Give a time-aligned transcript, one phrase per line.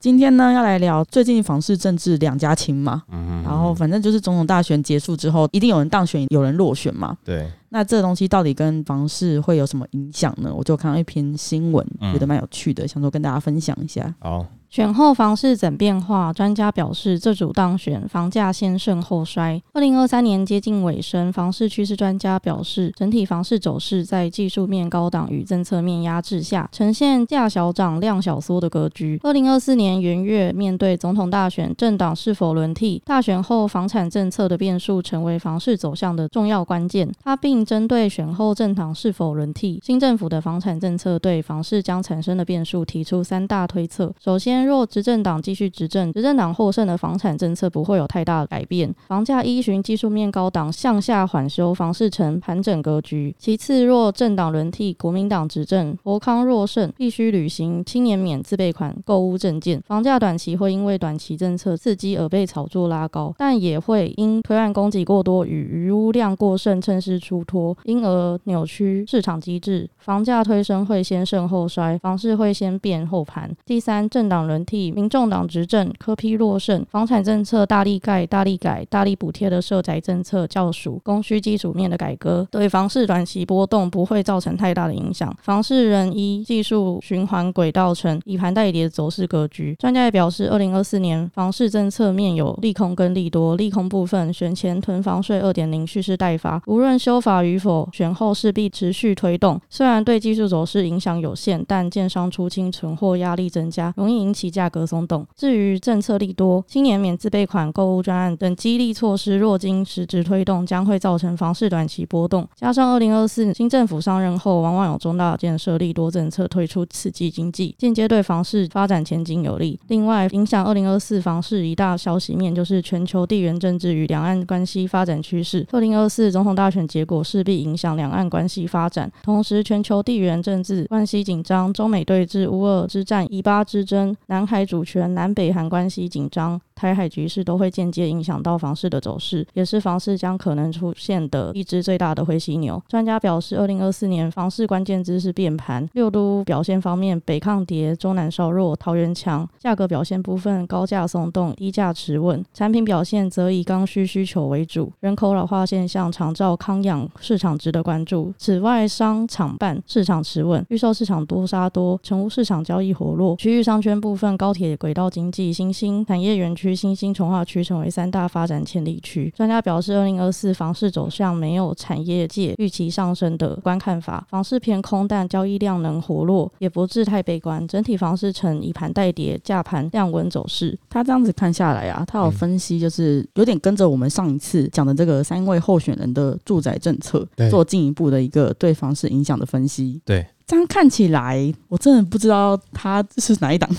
[0.00, 7.14] 今天呢要来聊最近房市政治两家亲嘛，嗯然后反正就是总统大选结束之后，一定有人当选，有人落选嘛。
[7.22, 10.50] 对，那这东西到底跟房市会有什么影响呢？
[10.56, 14.14] 我就看到一篇新闻，嗯觉得蛮有趣的，想说跟大家分享一下。
[14.20, 16.32] 好，选后房市怎变化？
[16.32, 19.60] 专家表示，这组当选，房价先盛后衰。
[19.72, 29.18] 二零二三年接近尾声，房市趋势专家表示，整体房市走势在技术面高档与政策面压制下，呈现价小涨、量小缩的格局。
[29.24, 33.02] 二零二四年元月，面对总统大选，政党是否轮替？
[33.04, 37.10] 大选后房产政策的变数成为房市走向的重要关键。
[37.24, 44.14] 他并针对选后政党是否轮替，新政府的房产政策对房市将产生的变数提出三大推测。
[44.22, 53.34] 首先，若执政党继续执政，执政党获胜的房产政策不会有太大的改变，房价依循技术面高档向下缓修，房市呈盘整格局。
[53.38, 73.50] 其次，若政党轮替，国民党执政，国康若胜，必须履行青年免自备款购屋证件，房价短期会因为短期政策刺激而被炒作拉高，但也会因推案供给过多与余屋量过剩趁势出脱，因而扭曲市场机制，房价推升会先盛后衰，房市会先变后盘。
[73.64, 85.32] 第三，政党轮替，民众党执政，科批落胜，房产政策大力盖、大力改、大力补贴的社宅政策较属供需基础面的改革，对房市短期波动不会造成太大的影响。
[85.40, 89.76] 房市仍依技术循环轨道呈以盘带跌的走势格局。
[89.78, 99.60] 专家也表示，二零二四年房市政策面有利空跟利多，利空部分选前囤房税二点零蓄势待发，无论修法与否，选后势必持续推动。
[99.68, 105.26] 虽然对技术走势影响有限，但建商出清存货压力增加，容易引起价格松动。
[105.34, 112.46] 至于政策利多，青年免自备款购物专案等激励措施，若经实质推动，将会造成房市短期波动。
[112.54, 119.76] 加上二零二四新政府上任后，往往有重大建设利多政策推出，刺激经济，间接对房市发展前景有利。
[119.88, 125.66] 另外，影响二零二四房市一大消息面就是全球地缘政治与两岸关系发展趋势。
[125.72, 136.60] 二零二四总统大选结果势必影响两岸关系发展，同时全球地缘政治关系紧张，中美对峙、乌俄之战、以巴之争、南海主权、南北韩关系紧张。
[136.80, 142.82] 台海局势都会间接影响到房市的走势，也是房市将可能出现的一只最大的灰犀牛。
[142.88, 145.86] 专家表示，二零二四年房市关键之是变盘。
[145.92, 149.46] 六都表现方面，北抗跌，中南稍弱，桃园强。
[149.58, 152.42] 价格表现部分，高价松动，低价持稳。
[152.54, 154.90] 产品表现则以刚需需求为主。
[155.00, 158.32] 人口老化现象常照康养市场值得关注。
[158.38, 163.36] 此外，商场办市场持稳，预售市场多杀多，成屋市场交易活络。
[163.36, 166.69] 区域商圈部分，高铁轨道经济、新兴产业园区。
[166.74, 169.32] 新兴从化区成为三大发展潜力区。
[169.36, 177.66] 专家表示，二零二四房市走向没有产业界预期上升的观看法，房市偏空，但交易量能活络，也不致太悲观。
[177.68, 180.78] 整体房市呈以盘带跌，价盘量稳走势。
[180.88, 190.00] 他这样子看下来啊，他有分析，就是有点跟着我们上一次讲的这个三位候选人的住宅政策做进一步的一个对房市影响的分析。
[190.04, 193.70] 对，这样看起来，我真的不知道他是哪一档。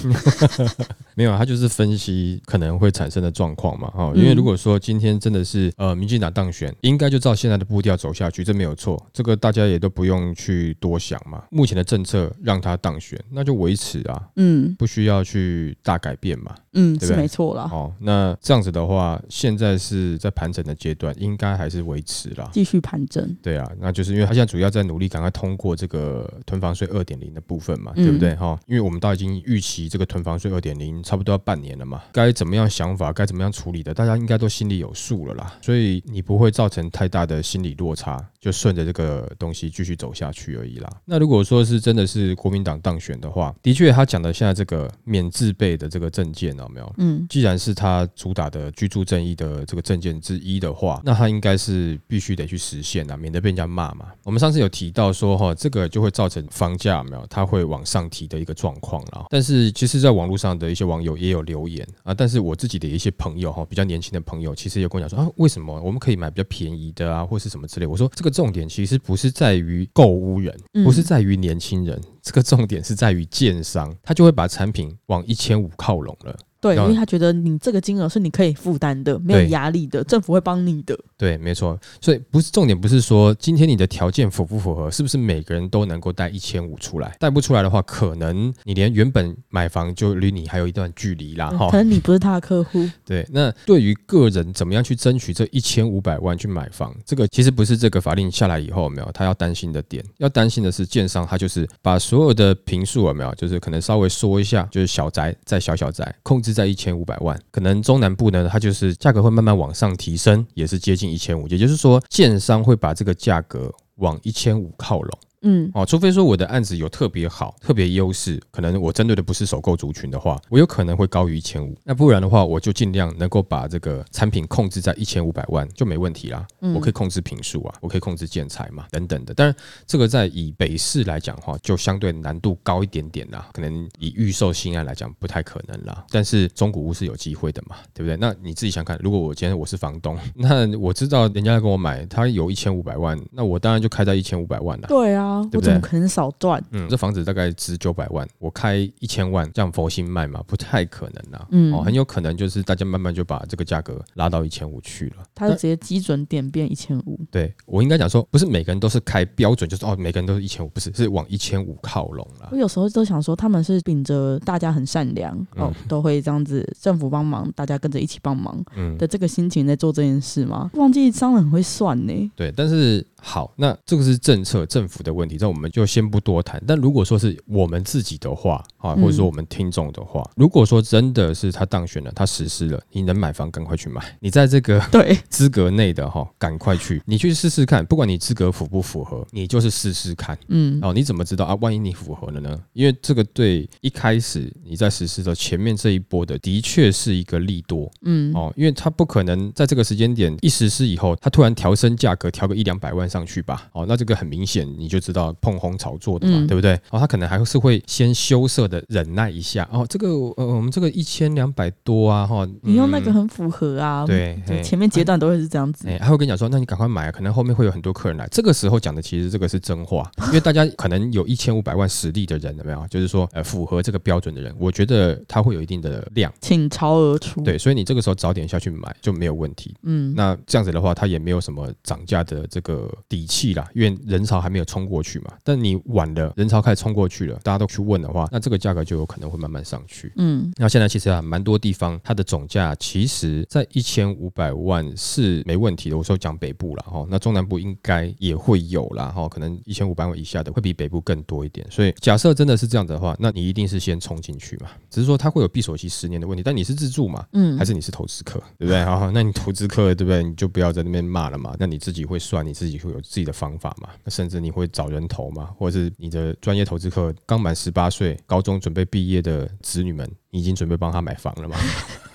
[1.15, 11.43] 没有，他就是分析可能会产生的状况嘛，哈，因为如果说今天真的是呃民进党当选，应该就照现在的步调走下去，这没有错，这个大家也都不用去多想嘛。
[11.49, 16.55] 目前的政策让他当选，那就维持啊，嗯不需要去大改变嘛。
[16.73, 22.49] 嗯，是对不对没错啦，哦，那这样子的话，现在是在盘整的阶段，应该还是维持啦。
[22.53, 23.37] 继续盘整。
[23.41, 28.59] 对啊，那就是因为他现在主要在努力赶快通过这个囤房税二点零的部分嘛，嗯对不对哈？
[28.67, 40.89] 因为我们都已经预期这个囤房税二点零差不多要半年了嘛，该怎么样想法，该怎么样处理的，大家应该都心里有数了啦，所以你不会造成太大的心理落差，就顺着这个东西继续走下去而已啦。
[41.05, 46.93] 那如果说是真的是国民党当选的话，的确他讲的现在这个免自备的这个证件有没有？
[46.97, 54.07] 嗯既然是他主打的居住正义的这个证件之一的话，那他应该是必须得去实现啊，免得被人家骂嘛。
[54.23, 59.25] 我们上次有提到说，哈，这个就会造成房价没有，它会往上提的一个状况啦。
[59.29, 67.85] 但是其实，在网络上的一些网友也有留言啊，但是我自己的一些朋友哈，比较年轻的朋友，其实也跟我讲说啊，为什么我们可以买比较便宜的啊，或是什么之类。
[67.85, 76.37] 我说这个重点其实不是在于购物人，嗯不是在于年轻人，这个重点是在于建商，他就会把产品往一千五靠拢了。
[76.61, 80.97] 对，因为他觉得你这个金额是你可以负担的，没有压力的，政府会帮你的。
[81.17, 81.77] 对，没错。
[81.99, 87.15] 所以不是重点，不是说今天你的条件符不符合，是不是每个人都能够贷一千五出来？
[87.19, 91.77] 贷不出来的话，可能你连原本买房就离你还有一段距离啦，哈可。
[91.77, 115.19] 能你不是他的客户， 对，那对于个人怎么样去争取这一千五百万去买房，这个其实不是这个法令下来以后有没有他要担心的点，要担心的是建商他就是把所有的平数有没有，就是可能稍微缩一下，就是小宅再小小宅，控制在一千五百万，可能中南部呢，它就是价格会慢慢往上提升，也是接近一千五，也就是说建商会把这个价格往一千五靠拢。
[115.41, 121.75] 嗯，哦，除非说我的案子有特别好、特别优势，可能我针对的不是首购族群的话，我有可能会高于一千五。
[121.83, 126.45] 那不然的话，我就尽量能够把这个产品控制在一千五百万就没问题啦。
[126.61, 129.33] 嗯我可以控制平数啊，我可以控制建材嘛，等等的。
[129.33, 129.55] 当然，
[129.87, 133.49] 这个在以北市来讲的话，就相对难度高一点点啦。
[133.53, 136.05] 可能以预售新案来讲，不太可能啦。
[136.09, 138.15] 但是中古屋是有机会的嘛，对不对？
[138.17, 144.87] 那你自己想看，如果我今天我是房东， 那我知道人家要跟我买，他有一千五百万，那我当然就开在一千五百万啦。
[144.87, 146.63] 对啊，对不对我怎么可能少赚？
[146.71, 151.47] 嗯，这房子大概值九百万，我开一千万，这样佛心卖嘛，不太可能啦。
[151.51, 155.23] 嗯哦，很有可能就是大家慢慢就把这个价格拉到一千五去了。
[155.33, 157.19] 他就直接基准点变一千五。
[157.31, 162.57] 对我应该讲说，不是每个人都是开标准，就是哦，每个人都是一千五，不是，是往一千五靠拢了我。
[162.57, 170.69] 有时候都想说，他们是秉着大家很善良哦，都会这样子，政府帮忙，大家跟着一起帮忙嗯，的这个心情在做这件事吗？
[170.75, 172.31] 忘记商人很会算呢。
[172.35, 176.61] 对，但是好，那这个是政策政府的问题，这我们就先不多谈。
[176.67, 190.37] 但如果说是我们自己的话啊，或者说我们听众的话，如果说真的是他当选了，他实施了，你能买房赶快去买， 你在这个对， 资格内的哈，赶快去，你去试试看，不管你资格符不符合，你就是试试看。
[190.47, 191.55] 嗯，哦，你怎么知道啊？
[191.61, 192.59] 万一你符合了呢？
[192.73, 203.69] 因为这个对一开始你在实施的前面这一波的，的确是一个利多嗯，哦，因为他不可能在这个时间点一实施以后，他突然调升价格，调个一两百万上去吧？
[203.73, 206.73] 哦，那这个很明显你就知道碰红炒作的嘛，嗯对不对？
[206.89, 209.67] 哦，他可能还是会先羞涩的忍耐一下。
[209.71, 214.05] 哦，这个呃，我们这个一千两百多啊，哈、你用那嗯个很符合啊。
[214.05, 215.87] 对，前面阶段都会是这样子。
[215.89, 218.27] 哎、他会跟你讲说，那你赶快买啊，可能后面会有很多客人来。
[218.31, 222.87] 这个时候讲的其实这个是真话， 因为大家可能有一千五百万实力的人，有没有？
[222.87, 229.75] 就是说，呃，符合这个标准的人，我觉得他会有一定的量，倾巢而出。，对，所以你这个时候早点下去买就没有问题。
[229.83, 235.33] 嗯，那这样子的话，它也没有什么涨价的这个底气啦，因为人潮还没有冲过去嘛。
[235.43, 240.11] 但你晚了，人潮开始冲过去了，大家都去问的话，那这个价格就有可能会慢慢上去。
[240.17, 245.97] 嗯，那现在其实啊，蛮多地方它的总价其实在一千五百万是没问题的。
[245.97, 251.65] 我说讲北部了，哈，那中南部应该也会有啦，哈，可能一千五百万以下的会比北部更多一点。
[251.69, 258.83] 所以假设真的是这样子的话，那你一定是先冲进去嘛，只是说它会有闭锁期十年的问题，但你是自住嘛，嗯还是你是投资客，对不对？
[258.83, 260.23] 好，那你投资客对不对？
[260.23, 271.57] 你就不要在那边骂了嘛，那你自己会算，你自己会有自己的方法嘛，那甚至你会找人投嘛，或者是你的专业投资客刚满十八岁，高中准备毕业的子女们，你已经准备帮他买房了吗？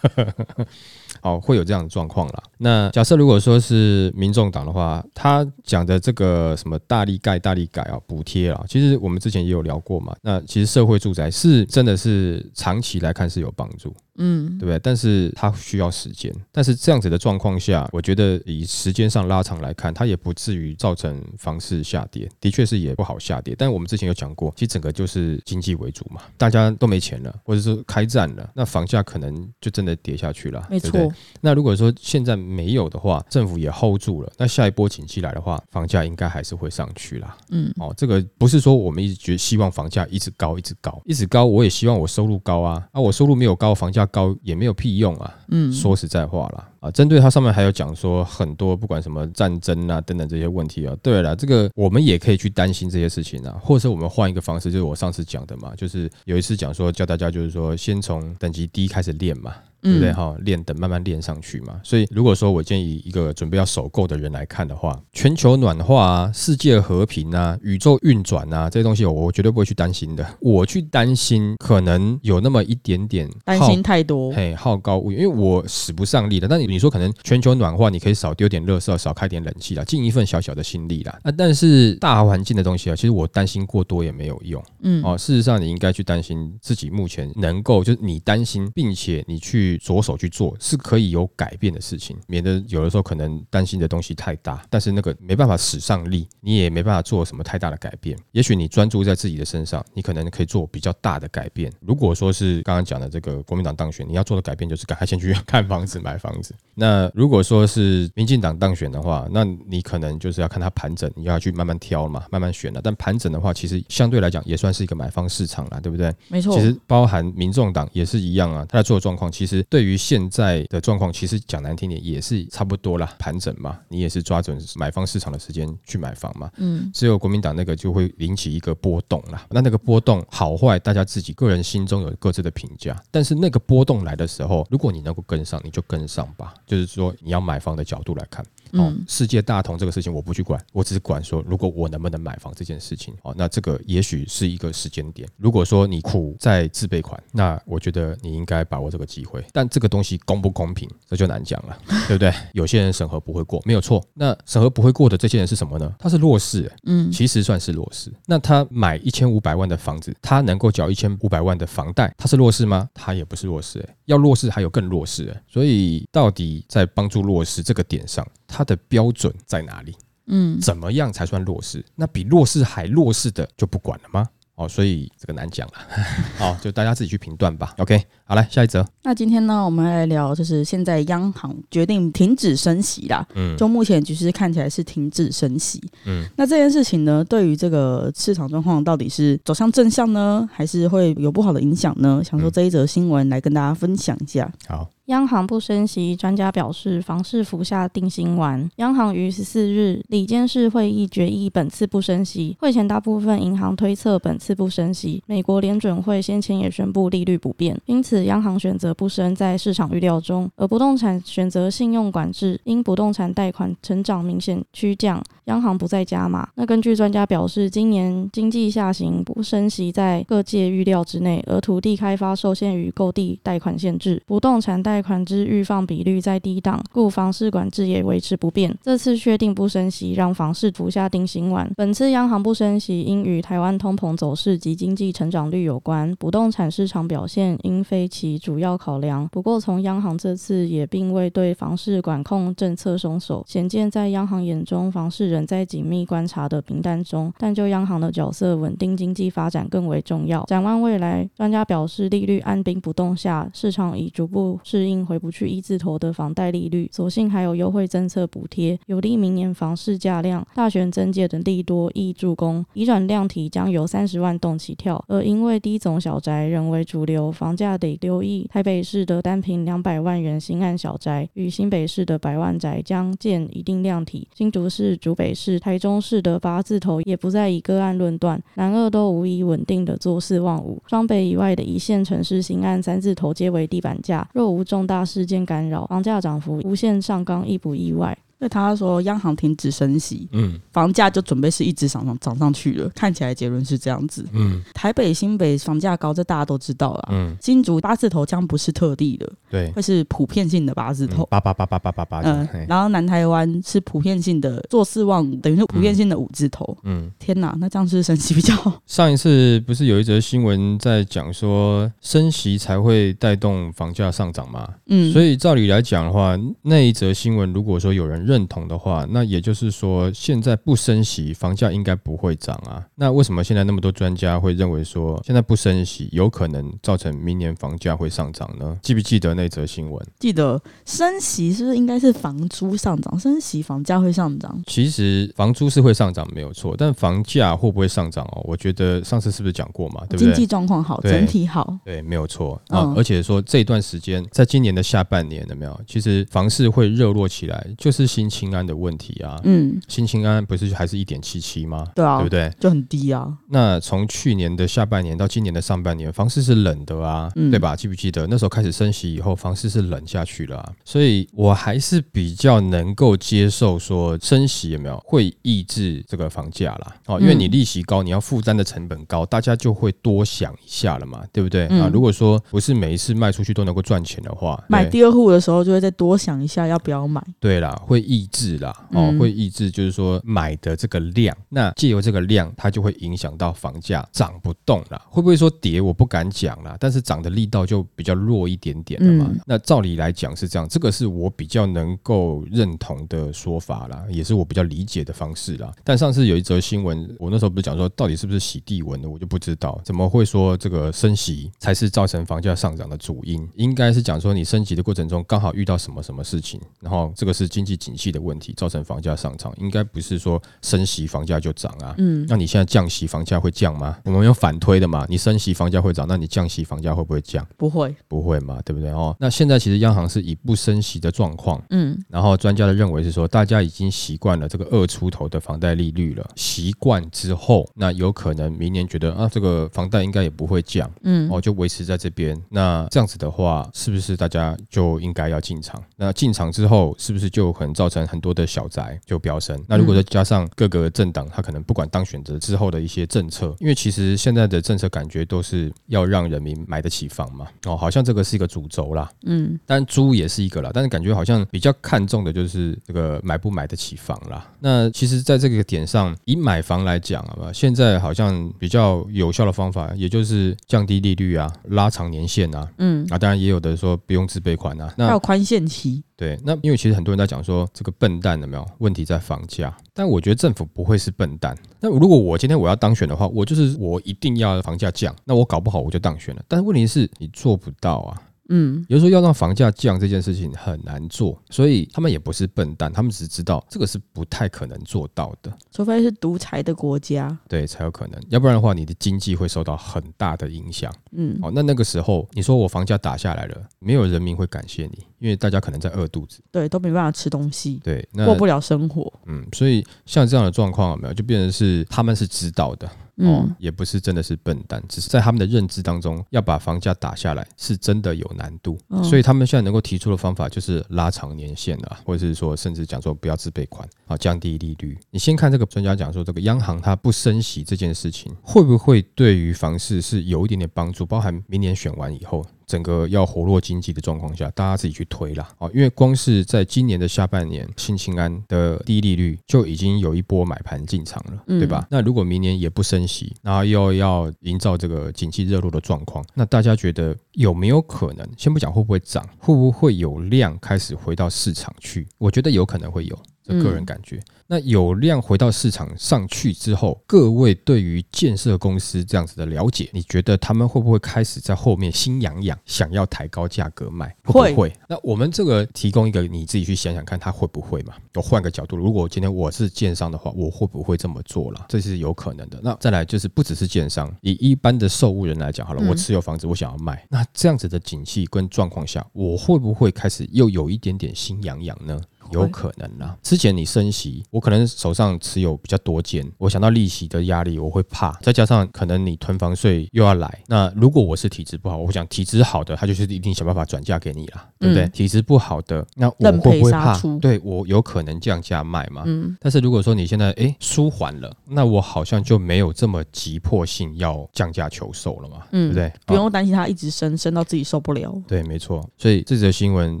[1.22, 2.42] 好，会有这样的状况啦。
[2.58, 10.16] 那假设如果说是民众党的话，他讲的这个什么大力盖、大力改啊，补贴啊，其实我们之前也有聊过嘛。
[10.22, 14.78] 那其实社会住宅是真的是长期来看是有帮助，嗯对不对？
[14.78, 16.32] 但是它需要时间。
[16.50, 22.28] 但是这样子的状况下，我觉得以时间上拉长来看，它也不至于造成房市下跌。
[22.40, 23.54] 的确是也不好下跌。
[23.58, 37.36] 但我们之前有讲过，其实整个就是经济为主嘛，大家都没钱了，或者是开战了，那房价可能就真的跌下去了，没对不对错，那如果说现在没有的话，政府也 hold 住了，那下一波景气来的话，房价应该还是会上去啦。
[37.50, 45.34] 嗯哦，这个不是说我们一直觉得希望房价一直高，一直高，一直高，我也希望我收入高啊，啊，我收入没有高，房价高也没有屁用啊。
[45.48, 60.10] 嗯，说实在话啦，啊，针对它上面还有讲说很多不管什么战争啊等等这些问题啊，对了，这个我们也可以去担心这些事情啊，或者是我们换一个方式，就是我上次讲的嘛，就是有一次讲说教大家就是说先从等级低开始练嘛，对不对？
[60.10, 61.78] 嗯哈，练等慢慢练上去嘛。
[61.82, 70.26] 所以如果说我建议一个准备要首购的人来看的话，全球暖化啊、世界和平啊、宇宙运转啊这些东西，我我绝对不会去担心的。
[70.40, 74.32] 我去担心可能有那么一点点好担心太多。
[74.32, 76.48] 嘿，好高骛远，因为我使不上力的。
[76.48, 81.18] 但你你说可能全球暖化，你可以少丢点垃圾，少开点冷气啦，尽一份小小的心力啦。
[81.22, 85.18] 啊，但是大环境的东西啊，其实我担心过多也没有用嗯哦。
[85.18, 98.16] 事实上，你应该去担心自己目前能够，就是你担心，并且你去去着手去做，是可以有改变的事情，免得有的时候可能担心的东西太大，但是那个没办法使上力，你也没办法做什么太大的改变。
[98.30, 101.68] 也许你专注在自己的身上，你可能可以做比较大的改变。
[101.80, 106.54] 如果说是刚刚讲的这个国民党当选，你要做的改变就是赶快先去看房子、买房子。
[106.74, 112.80] 那如果说是民进党当选的话，那你可能就是要看他盘整，你要去慢慢挑嘛，慢慢选了。
[112.82, 116.14] 但盘整的话，其实相对来讲也算是一个买方市场啦，对不对？
[116.28, 116.54] 没错。
[116.54, 126.50] 其实包含民众党也是一样啊，他在做的状况，其实对于现在的状况，其实讲难听点也是差不多啦，盘整嘛，你也是抓准买方市场的时间去买房嘛。
[126.56, 126.90] 嗯。
[126.94, 132.98] 只有国民党那个就会引起一个波动啦，那那个波动好坏，大家自己个人心中有各自的评价。
[133.10, 136.49] 但是那个波动来的时候，如果你能够跟上，你就跟上吧。
[136.66, 138.44] 就是说，你要买房的角度来看。
[138.72, 145.28] 哦，世界大同这个事情我不去管，我只是管说，如果我能不能买房这件事情，哦，那这个也许是一个时间点。
[145.36, 149.44] 如果说你苦在自备款，那我觉得你应该把握这个机会。
[149.52, 152.32] 但这个东西公不公平，这就难讲了，对不对？
[152.52, 154.04] 有些人审核不会过，没有错。
[154.14, 155.92] 那审核不会过的这些人是什么呢？
[155.98, 158.12] 他是弱势，嗯，其实算是弱势。
[158.26, 162.88] 那他买一千五百万的房子，他能够缴一千五百万的房贷，他是弱势吗？
[162.94, 168.26] 他也不是弱势，哎，要弱势还有更弱势，哎，所以到底在帮助弱势这个点上。
[168.60, 169.96] 它的标准在哪里？
[170.26, 171.82] 嗯，怎么样才算弱势？
[171.96, 174.28] 那比弱势还弱势的就不管了吗？
[174.56, 175.72] 哦，所以这个难讲了。
[176.36, 177.72] 好，就大家自己去评断吧。
[177.78, 178.86] OK，好来下一则。
[179.02, 183.26] 那今天呢，我们来聊，就是现在央行决定停止升息啦。
[183.34, 185.82] 嗯，就目前局势看起来是停止升息。
[186.04, 192.22] 嗯，那这件事情呢，对于这个市场状况到底是走向正向呢，还是会有不好的影响呢？
[192.22, 194.52] 想说这一则新闻来跟大家分享一下。
[194.68, 194.90] 好。
[195.10, 198.70] 央行不升息，专家表示房市服下定心丸。
[198.76, 202.56] 央行于十四日里监事会议决议，本次不升息。
[202.60, 205.20] 会前大部分银行推测本次不升息。
[205.26, 210.48] 美国联准会先前也宣布利率不变，因此央行选择不升，在市场预料中。
[210.54, 216.48] 而不动产选择信用管制，因不动产贷款成长明显趋降，央行不再加码。
[216.54, 225.00] 那根据专家表示，今年经济下行不升息在各界预料之内，而土地开发受限于购地贷款限制，不动产贷。
[225.00, 228.76] 款之预放比率在低档，故房市管制也维持不变。
[228.82, 231.68] 这次确定不升息，让房市服下定心丸。
[231.74, 236.14] 本次央行不升息，应与台湾通膨走势及经济成长率有关。
[236.16, 239.26] 不动产市场表现应非其主要考量。
[239.32, 247.32] 不过，从央行这次也并未对房市管控政策松手，显见在央行眼中，房市仍仍在紧密观察的名单中。
[247.38, 250.44] 但就央行的角色，稳定经济发展更为重要。
[250.44, 255.00] 展望未来，专家表示，利率按兵不动下，市场已逐步适应。
[255.04, 260.46] 回不去一字头的房贷利率，所幸还有优惠政策补贴，有利明年房市价量。
[260.54, 265.02] 大选增借等利多易助攻，移转量体将由三十万栋起跳。
[265.08, 268.46] 而因为低总小宅仍为主流，房价得留意。
[268.52, 274.28] 台北市的单坪两百万元新案小宅，与新北市的百万宅将见一定量体。
[274.34, 280.82] 新竹市、竹北是、台中市的八字头也不再以个案论断，南二都无疑稳定的坐四望五。
[280.86, 284.60] 双北以外的一线城市新案三字头皆为地板价，若无。
[284.70, 288.16] 重大事件干扰，房价涨幅无限上纲，亦不意外。
[288.42, 292.88] 那他说央行停止升息，嗯，房价就准备是一直涨上涨上去了。
[292.94, 308.80] 看起来结论是这样子，嗯，台北新北房价高，这大家都知道了，嗯，新竹八字头将不是特例的，对，会是普遍性的八字头，八八八八八八八，嗯，然后南台湾是普遍性的做四望五，等于说普遍性的五字头，嗯，天哪，那这样是升息比较好。
[308.86, 314.66] 上一次不是有一则新闻在讲说升息才会带动房价上涨吗？
[314.86, 318.29] 嗯，所以照理来讲的话，那一则新闻如果说有人。
[318.30, 322.86] 认同的话，那也就是说，现在不升息，房价应该不会涨啊。
[322.94, 328.78] 那为什么现在那么多专家会认为说，现在不升息有可能造成明年房价会上涨呢？
[328.82, 330.06] 记不记得那则新闻？
[330.20, 333.18] 记得，升息是不是应该是房租上涨？
[333.18, 334.62] 升息房价会上涨？
[334.68, 336.76] 其实房租是会上涨，没有错。
[336.78, 338.44] 但房价会不会上涨哦？
[338.44, 340.02] 我觉得上次是不是讲过嘛？
[340.08, 340.26] 对不对？
[340.26, 342.94] 经济状况好，整体好，对，没有错啊。
[342.96, 345.80] 而且说这段时间，在今年的下半年，有没有？
[345.86, 348.19] 其实房市会热络起来，就是。
[348.20, 351.86] 新青安的问题啊，嗯，新青安不是还是一点七七吗？
[351.94, 352.52] 对啊，对不对？
[352.60, 353.34] 就很低啊。
[353.48, 357.74] 那从去年的下半年到今年的上半年，房市是冷的啊，对吧？
[357.74, 360.70] 记不记得那时候开始升息以后，房市是冷下去了。
[360.84, 366.94] 所以我还是比较能够接受说升息有没有会抑制这个房价啦。
[367.06, 371.66] 哦，因为你利息高，你要负担的成本高，大家就会多想一下了嘛，对不对？
[371.80, 377.24] 啊，如果说不是每一次卖出去都能够赚钱的话，买第二户的时候就会再多想一下要不要买。
[377.38, 385.00] 对啦，会抑制啦，哦，会抑制，就是说买的这个量，那借由这个量，它就会影响到房价涨不动了。
[385.08, 385.80] 会不会说跌？
[385.80, 389.32] 我不敢讲啦，但是涨的力道就比较弱一点点了嘛。
[389.46, 395.72] 那照理来讲是这样，这个是我比较能够认同的说法啦，也是我比较理解的方式啦。
[395.84, 403.48] 但上次有一则新闻，我那时候不是讲说，到底是不是洗地文的，我就不知道，怎么会说这个升息才是造成房价上涨的主因？
[403.54, 411.94] 应该是讲说你升级的过程中刚好遇到什么什么事情，然后这个是经济景气的问题造成房价上涨，应该不是说升息房价就涨啊。
[411.98, 413.98] 嗯，那你现在降息房价会降吗？
[414.04, 417.46] 我们有反推的嘛，你升息房价会涨，那你降息房价会不会降？
[417.58, 419.14] 不会，不会嘛，对不对哦？
[419.20, 432.40] 那现在其实央行是以不升息的状况，嗯，然后专家的认为是说，大家已经习惯了这个二出头的房贷利率了，习惯之后，那有可能明年觉得啊，这个房贷应该也不会降，嗯，哦，就维持在这边。
[432.48, 435.82] 那这样子的话，是不是大家就应该要进场？
[435.96, 439.58] 那进场之后，是不是就可能造成很多的小宅就飙升？
[439.66, 454.46] 那如果再加上各个政党，他可能不管当选择之后的一些政策，因为其实现在的政策感觉都是要让人民买得起房嘛，哦，好像这个是一个主轴啦，嗯，但租也是一个啦，但是感觉好像比较看重的就是这个买不买得起房啦。
[454.58, 466.04] 那其实，在这个点上，以买房来讲啊，现在好像比较有效的方法，也就是降低利率啊，拉长年限啊，嗯，啊，当然也有的说不用自备款啊，那还有宽限期。
[466.20, 471.56] 对，那因为其实很多人在讲说这个笨蛋有没有问题在房价，但我觉得政府不会是笨蛋。
[471.80, 476.42] 那如果我今天我要当选的话，我就是我一定要房价降，那我搞不好我就当选了。
[476.46, 478.22] 但是问题是你做不到啊。
[478.52, 490.92] 嗯，也就是说要让房价降这件事情很难做，所以他们也不是笨蛋，他们只是知道这个是不太可能做到的，除非是独裁的国家，对才有可能，要不然的话，你的经济会受到很大的影响。
[491.12, 499.12] 嗯，哦，那那个时候你说我房价打下来了，没有人民会感谢你，因为大家可能在饿肚子，对，都没办法吃东西，对，过不了生活。
[499.26, 502.90] 嗯，所以像这样的状况有没有，就变成是他们是知道的。
[503.22, 514.98] 哦，也不是真的是笨蛋，只是在他们的认知当中，要把房价打下来是真的有难度，所以他们现在能够提出的方法就是拉长年限啊，或者是说甚至讲说不要自备款啊，降低利率。
[515.10, 521.04] 你先看这个专家讲说，这个央行它不升息这件事情，会不会对于房市是有一点点帮助？
[521.04, 522.42] 包含明年选完以后。
[522.70, 525.48] 整个要活络经济的状况下，大家自己去推啦。
[525.58, 531.84] 哦，因为光是在今年的下半年，新青安的低利率就已经有一波买盘进场了，对吧？
[531.90, 538.24] 那如果明年也不升息，然后又要营造这个景气热络的状况，那大家觉得有没有可能？
[538.38, 542.06] 先不讲会不会涨，会不会有量开始回到市场去？
[542.18, 543.18] 我觉得有可能会有。
[543.62, 554.14] 个人感觉，那有量回到市场上去之后，各位对于建设公司这样子的了解，你觉得他们会不会开始在后面心痒痒，想要抬高价格卖？
[554.24, 554.72] 会不会？
[554.88, 557.94] 那我们这个提供一个你自己去想想看，他会不会嘛？
[558.14, 561.66] 我换个角度，如果今天我是建商的话，我会不会这么做了？
[561.68, 562.60] 这是有可能的。
[562.62, 572.00] 那再来就是不只是建商，以一般的售物人来讲，好了，我持有房子，我想要卖，那这样子的景气跟状况下，我会不会开始又有一点点心痒痒呢？
[572.32, 573.16] 有可能啦。
[573.22, 578.12] 之前你升息，我可能手上持有比较多间，我想到利息的压力，我会怕。
[578.22, 584.88] 再加上可能你囤房税又要来，那如果我是体质不好，我想体质好的，他就是一定想办法转嫁给你啦，对不对？
[584.90, 586.96] 体质不好的，那我会不会怕？
[587.20, 589.02] 对我有可能降价卖嘛？
[589.06, 589.36] 嗯。
[589.40, 595.38] 但是如果说你现在哎舒缓了，那我好像就没有这么急迫性要降价求售了嘛？
[595.50, 595.92] 嗯，对不对？
[596.06, 598.14] 不用担心它一直升，升到自己受不了。
[598.28, 598.88] 对，没错。
[598.96, 600.00] 所以这则新闻，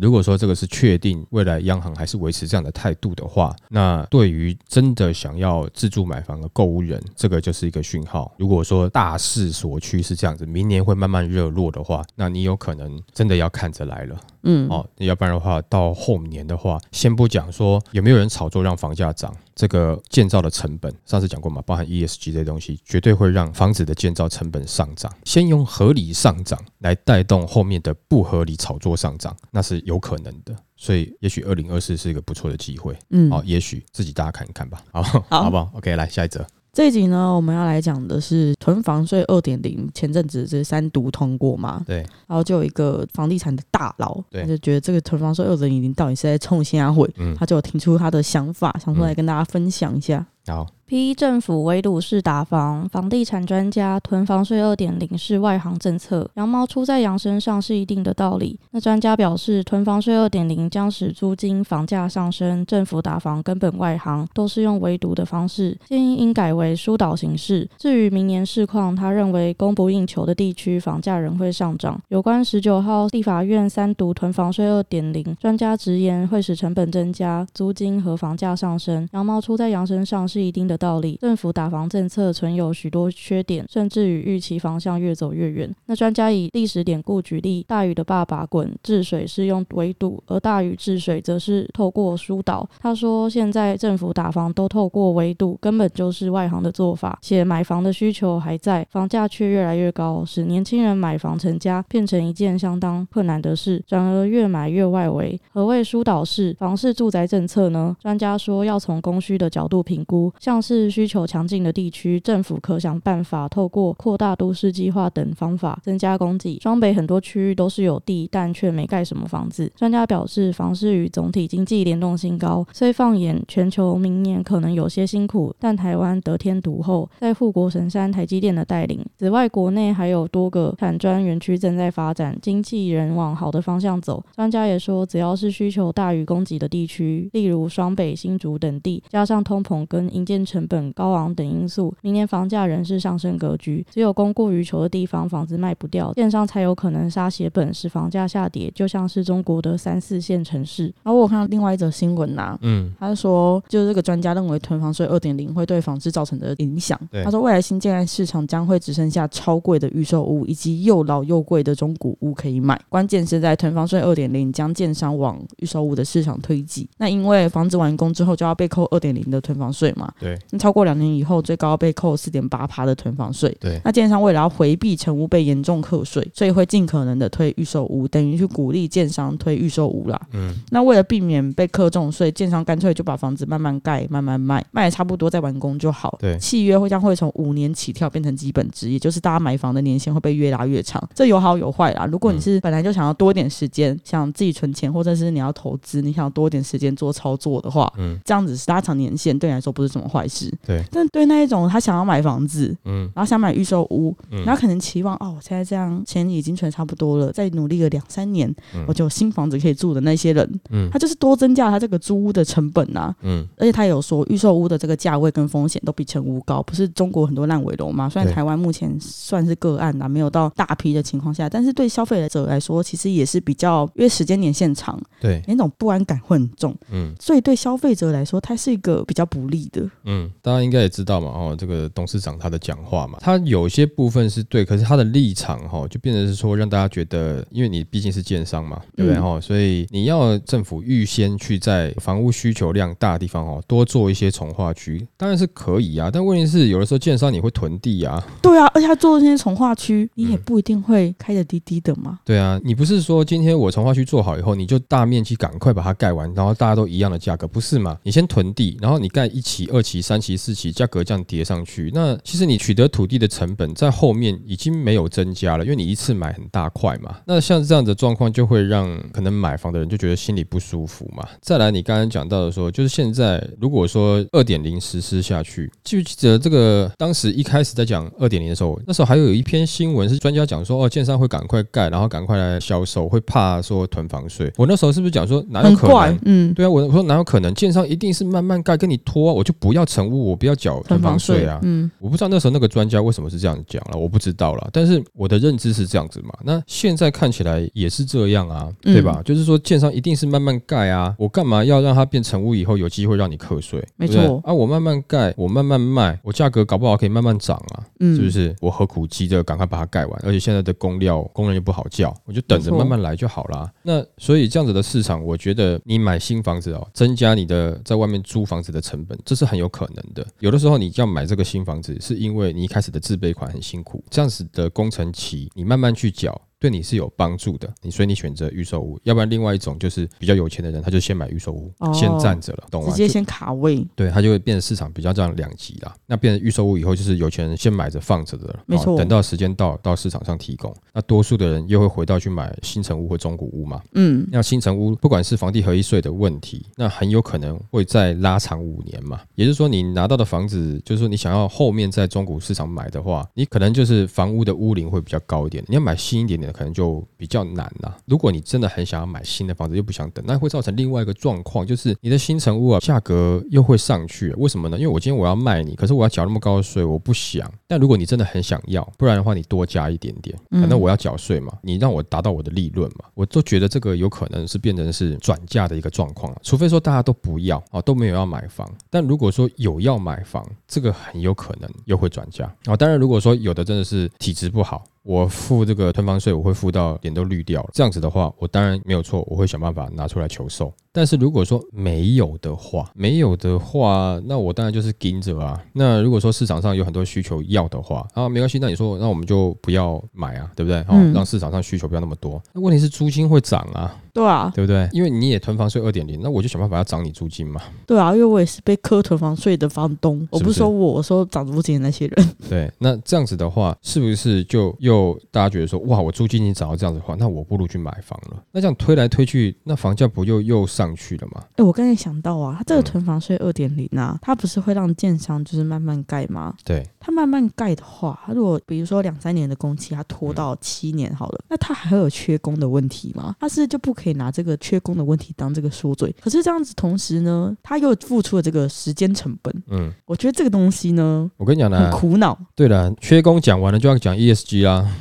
[0.00, 2.13] 如果说这个是确定，未来央行还是。
[2.16, 8.32] 维持这样的态度的话，那对于真的想要自住买房的购物人，这个就是一个讯号。
[8.38, 14.16] 如果说大势所趋是这样子，明年会慢慢热络的话，那你有可能真的要看着来了。
[14.42, 25.10] 嗯，哦，要不然的话，到后年的话，先不讲说有没有人炒作让房价涨，这个建造的成本，上次讲过嘛，包含 ESG 这些东西，绝对会让房子的建造成本上涨。
[25.24, 30.54] 先用合理上涨来带动后面的不合理炒作上涨，那是有可能的。
[30.84, 32.94] 所以，也许二零二四是一个不错的机会。
[33.08, 34.82] 嗯，好，也许自己大家看一看吧。
[34.92, 36.46] 好，好不好？OK，来下一则。
[36.74, 41.82] 这一集呢，我们要来讲的是囤房税二点零，前阵子是三读通过嘛？
[41.86, 42.00] 对。
[42.26, 50.26] 然后就有一个房地产的大佬，他就觉得这个囤房税二点零到底是在冲虾会，他就提出他的想法，想出来跟大家分享一下。
[50.46, 50.66] 好。
[51.00, 58.60] 一政府围堵式打房，房地产专家囤房税二点零是外行政策，羊毛出在羊身上是一定的道理。
[58.70, 67.68] 那专家表示，囤房税二点零将使租金、房价上升，政府打房根本外行，都是用围堵的方式，建议应改为疏导形式。
[67.76, 72.00] 至于明年市况，他认为供不应求的地区房价仍会上涨。
[72.10, 80.78] 有关十九号地法院三读囤房税二点零，专家直言会使成本增加，租金和房价上升，羊毛出在羊身上是一定的。
[80.84, 85.74] 道理，政府打房政策存有许多缺点，甚至与预期方向越走越远。
[85.86, 92.68] 那专家以历史典故举例，大禹的爸爸鲧治水是用围堵，而大禹治水则是透过疏导。
[92.80, 97.18] 他说，现在政府打房都透过围堵，根本就是外行的做法。
[97.22, 105.40] 且买房的需求还在，房价却越来越高，使年轻人买房成家变成一件相当困难的事，转而越买越外围。
[105.52, 107.96] 何谓疏导式房市住宅政策呢？
[108.00, 110.63] 专家说，要从供需的角度评估，像。
[110.64, 116.58] 是需求强劲的地区，政府可想办法透过扩大都市计划等方法增加供给。
[116.60, 119.70] 双北很多区域都是有地，但却没盖什么房子。
[119.76, 129.04] 专家表示，房市与总体经济联动性高，虽放眼全球，明年可能有些辛苦，但台湾得天独厚，在护国神山台积电的带领。
[129.18, 134.24] 此外，国内还有多个产专园区正在发展，经济仍往好的方向走。
[134.34, 140.42] 专家也说，只要是需求大于供给的地区，例如双北、新竹等地，加上通膨跟营建。
[140.54, 143.84] 成本高昂等因素，明年房价仍是上升格局。
[143.90, 148.70] 只有供过于求的地方，房子卖不掉，电商才有可能杀血本，使房价下跌。
[148.74, 150.84] 就像是中国的三四线城市。
[151.02, 156.98] 然后我看到另外一则新闻呐，嗯，他说，就是这个专家认为囤房税二点零会对房市造成的影响。
[157.24, 162.80] 他说，未来新建案市场将会只剩下超贵的预售屋以及又老又贵的中古屋可以买。
[162.88, 166.88] 关键是在囤房税二点零将建商往预售屋的市场推挤。
[166.98, 170.38] 那因为房子完工之后就要被扣二点零的囤房税嘛，对。
[170.58, 173.54] 超过两年以后，最高被扣四点八趴的囤房税。
[173.60, 180.20] 对，那建商为了要回避成屋被严重课税，所以会尽可能的推预售屋，等于去鼓励建商推预售屋啦。
[180.32, 186.16] 嗯，那为了避免被课重税，建商干脆就把房子慢慢盖、慢慢卖，卖的差不多再完工就好。
[186.20, 191.02] 对，契约会将会从五年起跳变成基本值，也就是大家买房的年限会被越拉越长。
[191.14, 192.06] 这有好有坏啦。
[192.06, 200.33] 如果你是本来就想要多一点时间，想自己存钱，或者是你要投资，你想多一点时间做操作的话，嗯，这样子是拉长年限，对你来说不是什么坏事。
[200.66, 208.52] 对，但对那一种他想要买房子，嗯，然后想买预售屋，然后可能期望哦，我现在这样钱已经存差不多了，再努力个两三年，
[208.86, 218.08] 我就有新房子可以住的那些人，嗯，他就是多增加他这个租屋的成本呐，嗯，而且他有说预售屋的这个价位跟风险都比成屋高，不是中国很多烂尾楼嘛？
[218.08, 239.40] 虽然台湾目前算是个案呐，没有到大批的情况下，但是对消费者来说，其实也是比较因为时间年限长，对，那种不安感会很重，嗯，所以对消费者来说，它是一个比较不利的，嗯，大家应该也知道嘛，哦，这个董事长他的讲话嘛，他有些部分是对，可是他的立场哈，就变成是说让大家觉得，因为你毕竟是建商嘛，对不对哈？
[239.40, 246.10] 所以你要政府预先去在房屋需求量大的地方哦，多做一些从化区，当然是可以啊。
[246.12, 252.18] 但问题是，有的时候建商你会囤地啊，对啊，而且他做这些从化区，你也不一定会开的滴滴的嘛。
[252.24, 257.98] 对啊，你不是说今天我从化区做好以后，你就大面积赶快把它盖完，然后大家都一样的价格，不是嘛？
[258.02, 267.16] 你先囤地，然后你盖一期、二期、三期、四期，价格这样叠上去，那其实你取得土地的成本在后面已经没有增加了，因为你一次买很大块嘛。
[267.26, 271.26] 那像这样的状况就会让可能买房的人就觉得心里不舒服嘛。
[271.40, 284.52] 再来，你刚刚讲到的说，就是现在如果说二点零实施下去，记不记得这个当时一开始在讲二点零的时候，那时候还有一篇新闻是专家讲说，哦，建商会赶快盖，然后赶快来销售，会怕说囤房税。
[284.56, 286.18] 我那时候是不是讲说哪有可能？
[286.24, 287.52] 嗯，对啊，我我说哪有可能？
[287.54, 291.58] 建商一定是慢慢盖，跟你拖，我就不要成屋，我不要缴囤房税啊。
[291.62, 294.68] 嗯，我不知道那时候那个专家为什么是这样讲了，我不知道了。
[294.72, 299.22] 但是我的认知是这样子嘛，那现在看起来也是这样啊，对吧？
[299.24, 303.84] 就是说建商一定是慢慢盖啊，我干嘛要让它变成屋以后有机会让你课税？
[303.96, 308.54] 没错啊，我慢慢盖，我慢慢卖，我价格搞不好可以慢慢涨啊，是不是？
[308.60, 310.20] 我何苦急着赶快把它盖完？
[310.24, 313.70] 而且现在的工料工人又不好叫，我就等着慢慢来就好了。
[313.82, 320.26] 那所以这样子的市场，我觉得你买新房子哦，增加你的在外面租房子的成本，这是很有可能的。
[320.40, 326.40] 有的时候你要买这个新房子，是因为你一开始的自备款很辛苦，这样子的工程期你慢慢去缴。
[326.64, 332.88] 对你是有帮助的，你所以你选择预售屋，要不然另外一种就是比较有钱的人，他就先买预售屋，先站着了，懂吗？
[332.88, 335.94] 直接先卡位，对他就会变成市场比较这样两极啦。
[336.06, 338.96] 那变成预售屋以后，就是有钱人先买着放着的了，没错。
[338.96, 343.82] 等到时间到到市场上提供，那多数的人又会回到去买新城屋或中古屋嘛。
[343.92, 349.20] 嗯，那新城屋不管是房地合一税的问题，那很有可能会再拉长五年嘛。
[349.34, 355.62] 也就是说，你拿到的房子，就是说你想要后面在中古市场买的话，你可能就是房屋的屋龄会比较高一点。
[355.68, 357.96] 你要买新一点点的，可能就比较难啦。
[358.06, 364.32] 如果你真的很想要买新的房子，又不想等，那会造成另外一个状况，就是你的新城屋啊，价格又会上去。
[364.38, 364.78] 为什么呢？
[364.78, 367.50] 因为我今天我要卖你，可是我要缴那么高的税，我不想。
[367.66, 378.70] 但如果你真的很想要，不然的话，你多加一点点，反正我要缴税嘛，你让我达到我的利润嘛，我都觉得这个有可能是变成是转嫁的一个状况除非说大家都不要啊，都没有要买房。
[378.88, 382.76] 但如果说有要买房，这个很有可能又会转嫁啊。
[382.76, 384.84] 当然，如果说有的真的是体质不好。
[385.04, 387.70] 我付这个囤房税，我会付到脸都绿掉了。
[387.74, 390.72] 这样子的话，我当然没有错，我会想办法拿出来求售。
[390.92, 395.62] 但是如果说没有的话，没有的话，那我当然就是盯着啊。
[395.74, 400.80] 那如果说市场上有很多需求要的话，啊，没关系，那你说，那我们就不要买啊，对不对？
[400.88, 402.42] 哦，让市场上需求不要那么多。
[402.54, 403.94] 那问题是租金会涨啊。
[404.14, 404.88] 对啊，对不对？
[404.92, 407.60] 因为你也囤房税二点零，那我就想办法要涨你租金嘛。
[407.84, 412.30] 对啊，因为我也是被扣囤房税的房东，我不是说我我说涨租金的那些人。
[412.48, 418.40] 对，那这样子的话，是不是就又大家觉得说，哇，我租金已经涨到这样子的话，那我不如去买房了。
[418.52, 421.42] 那这样推来推去，那房价不又又上去了吗？
[421.56, 426.54] 哎，我刚才想到啊，它这个囤房税二点零啊，它不是会让建商就是慢慢盖吗？
[426.64, 433.34] 对，它慢慢盖的话，它如果比如说两三年的工期，它拖到七年好了，那它还会有缺工的问题吗？
[433.40, 434.78] 它是就不可以拿这个缺。
[434.84, 439.62] 工的问题当这个说嘴，可是这样子同时呢，他又付出了这个时间成本。
[439.70, 442.38] 嗯，我觉得这个东西呢，我跟你讲呢，很苦恼。
[442.54, 444.74] 对了，缺工讲完了就要讲 ESG 啦。
[444.74, 444.96] 啊，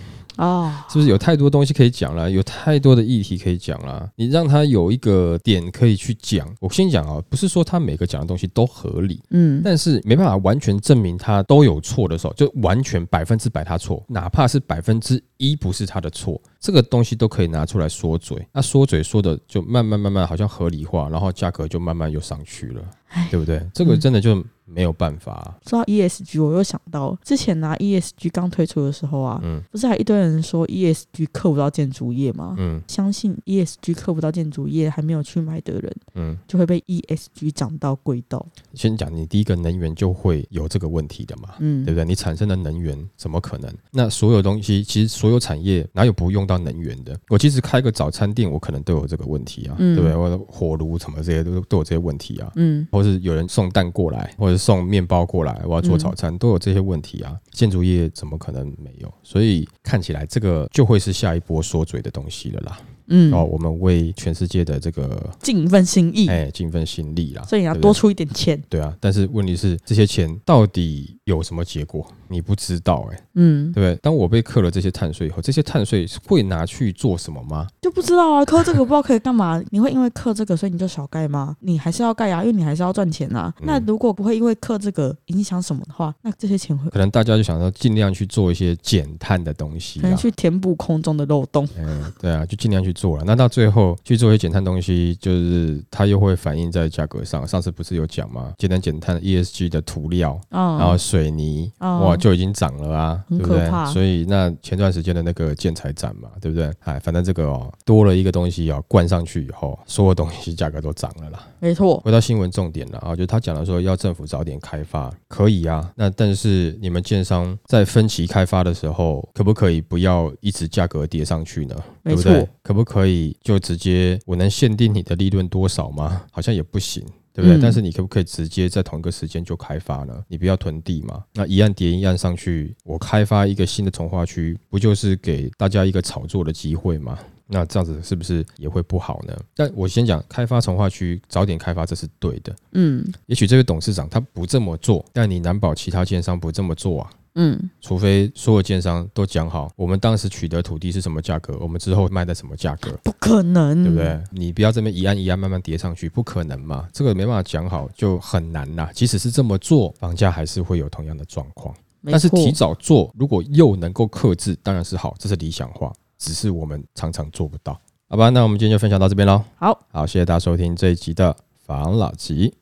[0.89, 2.29] 是不是有太多东西可以讲了？
[2.29, 4.09] 有太多的议题可以讲了。
[4.15, 6.47] 你让他有一个点可以去讲。
[6.59, 18.45] 我先讲啊，不是说他每个讲的东西都合理，嗯，但是没办法完全证明他都有错的时候，就完全百分之百他错，哪怕是百分之一不是他的错，这个东西都可以拿出来说嘴。
[18.51, 22.81] 那说嘴说的就慢慢慢慢好像合理化，然后价格就慢慢又上去了，
[23.29, 23.61] 对不对？
[23.73, 24.43] 这个真的就。
[24.65, 25.53] 没有办法。
[25.67, 32.55] 说到 ESG，我又想到之前拿 ESG 刚推出的时候啊，嗯，不是还一堆人说 ESG 克不到建筑业吗？
[32.57, 38.43] 嗯，相信 ESG 克不到建筑业还没有去买的人，嗯，就会被 ESG 涨到贵到。
[38.73, 42.05] 先讲你第一个能源就会有这个问题的嘛，嗯，对不对？
[42.05, 43.71] 你产生的能源怎么可能？
[43.91, 47.15] 那所有东西其实所有产业哪有不用到能源的？
[47.27, 50.15] 我其实开个早餐店，我可能都有这个问题啊，对不对？
[50.15, 54.57] 我火炉什么这些都都有这些问题啊，嗯，或是有人送蛋过来，或者。
[54.63, 57.37] 送面包过来，我要做早餐，都有这些问题啊。
[57.51, 59.13] 建筑业怎么可能没有？
[59.21, 62.79] 所以看起来这个就会是下一波缩嘴的东西了啦。
[63.07, 67.43] 嗯，哦，我们为全世界的这个尽一份心意，哎，尽一份心力啦。
[67.43, 68.61] 所以你要多出一点钱。
[68.69, 72.05] 对啊，但是问题是这些钱到底有什么结果？
[72.29, 73.19] 你不知道哎。
[73.35, 73.95] 嗯，对不对？
[74.01, 77.67] 当我被扣了这些碳税以后，这些碳税会拿去做什么吗？
[77.81, 78.45] 就不知道啊。
[78.45, 79.61] 扣这个不知道可以干嘛？
[79.71, 81.55] 你会因为扣这个，所以你就少盖吗？
[81.59, 83.53] 你还是要盖啊，因为你还是要赚钱啊。
[83.61, 91.67] 那如果不会因为扣这个影响什么的话，那这些钱会可能大家就想说尽量去做一些减碳的东西，可能去填补空中的漏洞。
[91.77, 93.23] 嗯，对啊，就尽量去做了。
[93.25, 97.45] 那到最后去做一些减碳东西，就是它又会反映在价格上。
[97.47, 98.53] 上次不是有讲吗？
[98.57, 103.69] 节能减碳 ESG 的涂料，然后水泥，哇，就已经涨了啊，对不对？
[103.91, 106.71] 所以那前段时间的那个建材展嘛，对不对？
[106.81, 111.47] 哎，反正这个哦，多了一个东西要灌上去以后，所有东西价格都涨了啦。
[111.59, 111.99] 没错。
[111.99, 115.91] 回到新闻重点了啊，就他讲的说要政府早点开发，可以啊。
[115.95, 121.75] 那但是你们建商在分期开发的时候，可不可以不要一直价格跌上去呢？
[122.03, 122.47] 对不对？
[122.61, 126.23] 可不可以就直接我能限定你的利润多少吗？
[126.31, 127.03] 好像也不行。
[127.35, 127.59] 对不对？
[127.59, 130.23] 但是你可不可以直接在同一个时间就开发呢？
[130.27, 131.23] 你不要囤地嘛？
[131.33, 137.17] 那一案叠一案上去，我开发一个新的从化区，不就是给大家一个炒作的机会吗？
[137.47, 139.35] 那这样子是不是也会不好呢？
[139.55, 142.55] 但我先讲开发从化区早点开发，这是对的。
[142.73, 147.09] 嗯，也许这位董事长他不这么做，但你难保其他建商不这么做啊。
[147.35, 154.23] 嗯，除非所有建商都讲好，我们当时取得土地是什么价格，我们之后卖的什么价格，不可能，对不对？
[154.31, 156.87] 你不要这边一案一案慢慢叠上去，不可能嘛？
[156.93, 158.89] 这个没办法讲好，就很难呐。
[158.93, 161.73] 即使是这么做，房价还是会有同样的状况。
[162.05, 165.91] 但是提早做，如果又能够克制，当然是好，这是理想化。
[166.19, 168.29] 只是我们常常做不到，好吧？
[168.29, 169.43] 那我们今天就分享到这边喽。
[169.55, 172.53] 好好，谢谢大家收听这一集的房老吉，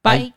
[0.00, 0.32] 拜。